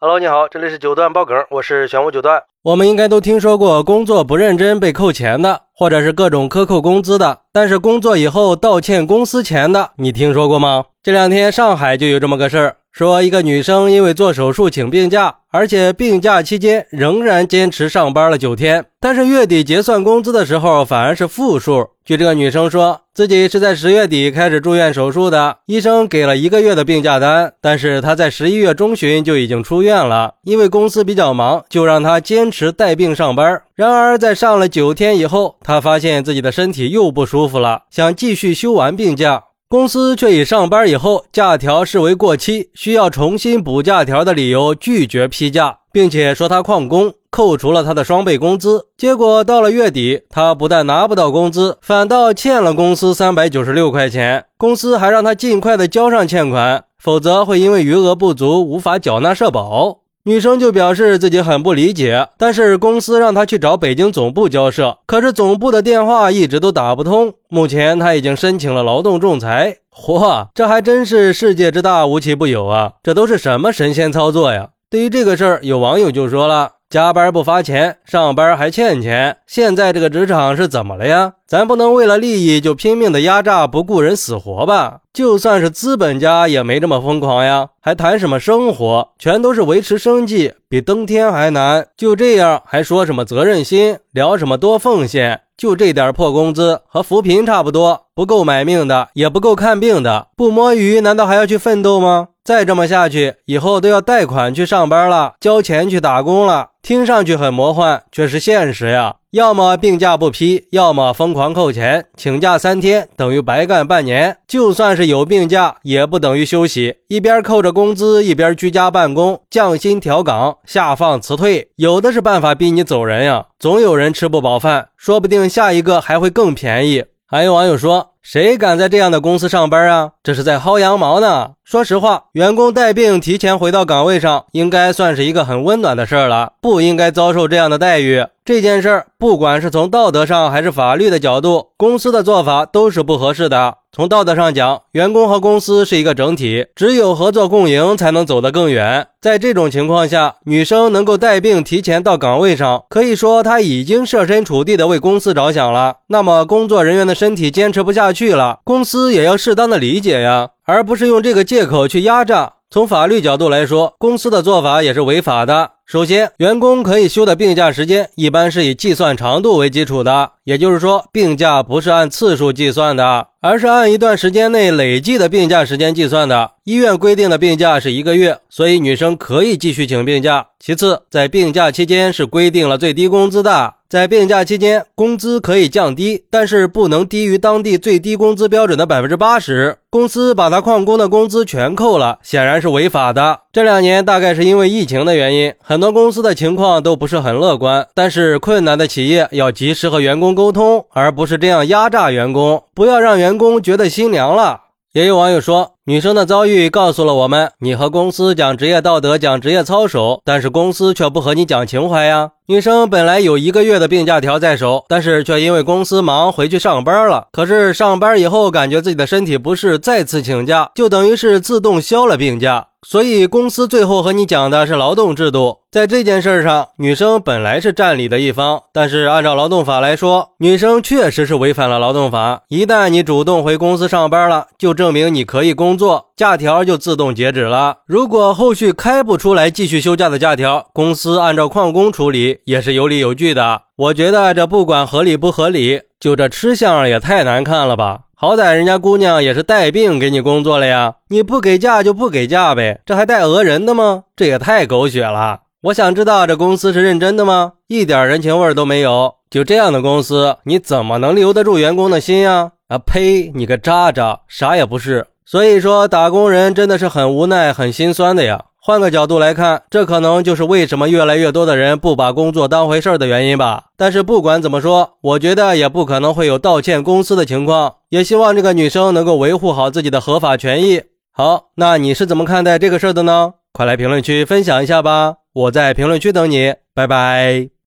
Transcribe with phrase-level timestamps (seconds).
[0.00, 2.40] Hello，你好，这里是九段爆梗，我是玄武九段。
[2.62, 7.40] 我们应该都听说过工作不认真被扣钱的，或者是各种克扣工资的。
[7.52, 10.84] 但是工作以后倒欠公司钱的，你听说过吗？
[11.02, 21.90] 这两天上海就有这么个事儿，说一个女生因为做手术请病假，而且病假期间仍然坚持上班了九天，但是月底结算工资的时候反而是负数。
[22.04, 33.62] 据这个女生说，自己是在十月底开始住院手术的，医生给了一个月的病假单，但是她在十一月中旬就已经出院了，因为公司比较忙，就让她坚持带病上班。
[33.76, 47.12] 然而在上了九天以后，她发现自己的身体又不舒服了，想继续休完病假，公司却以上班以后假条视为过期，需要重新补假条的理由拒绝批假，并且说他旷工。
[47.30, 54.46] 扣除了他的双倍工资，结果到了月底，他不但拿不到工资，反倒欠了公司三百九十六块钱。
[54.56, 59.98] 公司还让他尽快的交上欠款，否则会因为余额不足无法缴纳社保。
[60.28, 67.32] 女生就表示自己很不理解，但是公司让她去找北京总部交涉，可是总部的电话一直都打不通。
[67.48, 69.78] 目前她已经申请了劳动仲裁。
[69.90, 72.92] 嚯，这还真是世界之大无奇不有啊！
[73.02, 74.68] 这都是什么神仙操作呀？
[74.90, 76.72] 对于这个事儿，有网友就说了。
[76.90, 81.32] 加班不发钱，上班还欠钱，现在这个职场是怎么了呀？
[81.48, 84.98] 咱不能为了利益就拼命的压榨，不顾人死活吧？
[85.14, 89.08] 就算是资本家也没这么疯狂呀，还谈什么生活？
[89.18, 91.86] 全都是维持生计，比登天还难。
[91.96, 95.40] 就这样还说什么责任心，聊什么多奉献？
[95.56, 102.28] 就这点破工资，和扶贫差不多，不够买命的，也不够看病的，不摸鱼难道还要去奋斗吗？
[102.44, 106.68] 再这么下去，以后都要贷款去上班了，交钱去打工了。
[106.82, 109.16] 听上去很魔幻，却是现实呀。
[109.32, 112.06] 要么病假不批，要么疯狂扣钱。
[112.16, 116.94] 请假三天等于白干半年，就算是有病假，也不等于休息。
[117.08, 123.44] 一边扣着工资，一边居家办公，降薪调岗，下放辞退，有的是办法逼你走人呀。
[123.58, 127.04] 总有人吃不饱饭，说不定下一个还会更便宜。
[127.26, 128.14] 还有网友说。
[128.20, 130.10] 谁敢在这样的公司上班啊？
[130.22, 131.52] 这是在薅羊毛呢。
[131.64, 138.26] 说实话，员工带病提前回到岗位上，应该算是一个很温暖的事儿了，不应该遭受这样的待遇。
[138.48, 143.74] 这件事儿，不管是从道德上还是法律的角度，公司的做法都是不合适的。
[143.92, 149.08] 从道德上讲，员工和公司是一个整体，只有合作共赢才能走得更远。
[149.20, 155.96] 在这种情况下，女生能够带病提前到岗位上，可以说她已经设身处地的为公司着想了。
[156.06, 162.54] 那么，工作人员的身体坚持不下去了，公司也要适当的理解呀，而不是用这个借口去压榨。
[162.70, 165.72] 从法律角度来说，公司的做法也是违法的。
[165.90, 176.50] 首先，员工可以休的病假时间一般是以计算长度为基础的，也就是说，病假不是按次数计算的，而是按一段时间内累计的病假时间计算的。
[176.64, 180.48] 医院规定的病假是一个月，所以女生可以继续请病假。
[180.60, 183.76] 其次，在病假期间是规定了最低工资的。
[183.88, 189.78] 在病假期间，工资可以降低，但是不能低于当地最低工资标准的百分之八十。
[189.88, 193.40] 公司把他旷工的工资全扣了，显然是违法的。
[193.50, 197.86] 这两年大概是因为疫情的原因，很很多公司的情况都不是很乐观。
[197.94, 204.62] 但是困难的企业要及时和员工沟通，而不是这样压榨员工，不要让员工觉得心凉了。
[204.92, 212.30] 也有网友说，女生的遭遇告诉了我们：你和公司讲职业道德、讲职业操守，但是公司却不和你讲情怀呀。
[212.48, 217.28] 女生本来有一个月的病假条在手，但是却因为公司忙回去上班了。
[217.30, 222.67] 可是上班以后感觉自己的身体不适，再次请假，就等于是自动消了病假。
[222.86, 225.58] 所以公司最后和你讲的是劳动制度。
[225.70, 232.42] 在这件事上，女生本来是占理的一方，但是按照劳动法来说，女生确实是违反了劳动法。
[232.48, 237.78] 一旦你主动回公司上班了，就证明你可以工作，假条就自动截止了。
[237.86, 242.38] 如果后续开不出来继续休假的假条，公司按照旷工处理。
[242.44, 248.00] 也是有理有据的，我觉得这不管合理不合理，就这吃相也太难看了吧！
[248.20, 254.02] 好歹人家姑娘也是带病给你工作了呀，你不给假就不给假呗，这还带讹人的吗？
[254.16, 255.42] 这也太狗血了！
[255.60, 257.52] 我想知道这公司是认真的吗？
[257.68, 262.50] 一点人情味都没有，就这样的公司，你怎么能留得住员工的心呀？
[262.66, 263.30] 啊呸！
[263.36, 265.06] 你个渣渣，啥也不是。
[265.30, 268.46] 所以说，打工人真的是很无奈、很心酸的呀。
[268.58, 273.64] 换个角度来看，这可能就是为什么越来越多的人不把工作当回事儿的原因吧。
[273.76, 277.74] 但是不管怎么说，我觉得也不可能会有道歉公司的情况。
[277.90, 280.80] 也希望这个女生能够维护好自己的合法权益。
[281.12, 283.34] 好，那你是怎么看待这个事儿的呢？
[283.52, 287.57] 快来评论区分享一下吧，我在评论区等你，拜拜。